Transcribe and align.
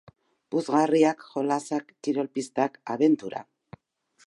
Puzgarriak, 0.53 1.21
jolasak, 1.33 1.93
kirol 2.07 2.33
pistak, 2.39 2.83
abentura. 2.95 3.45